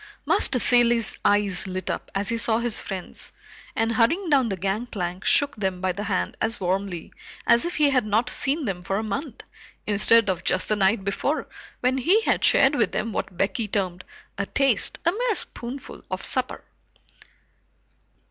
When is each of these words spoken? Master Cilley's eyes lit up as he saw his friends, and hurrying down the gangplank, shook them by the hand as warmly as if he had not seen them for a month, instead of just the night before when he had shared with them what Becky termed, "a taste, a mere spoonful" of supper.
Master 0.25 0.57
Cilley's 0.57 1.15
eyes 1.23 1.67
lit 1.67 1.87
up 1.91 2.09
as 2.15 2.29
he 2.29 2.37
saw 2.39 2.57
his 2.57 2.79
friends, 2.79 3.31
and 3.75 3.91
hurrying 3.91 4.31
down 4.31 4.49
the 4.49 4.57
gangplank, 4.57 5.23
shook 5.25 5.55
them 5.55 5.79
by 5.79 5.91
the 5.91 6.05
hand 6.05 6.35
as 6.41 6.59
warmly 6.59 7.13
as 7.45 7.65
if 7.65 7.75
he 7.75 7.91
had 7.91 8.03
not 8.03 8.27
seen 8.27 8.65
them 8.65 8.81
for 8.81 8.97
a 8.97 9.03
month, 9.03 9.43
instead 9.85 10.27
of 10.27 10.43
just 10.43 10.69
the 10.69 10.75
night 10.75 11.03
before 11.03 11.47
when 11.81 11.99
he 11.99 12.19
had 12.21 12.43
shared 12.43 12.73
with 12.73 12.91
them 12.93 13.11
what 13.13 13.37
Becky 13.37 13.67
termed, 13.67 14.03
"a 14.39 14.47
taste, 14.47 14.97
a 15.05 15.11
mere 15.11 15.35
spoonful" 15.35 16.03
of 16.09 16.25
supper. 16.25 16.63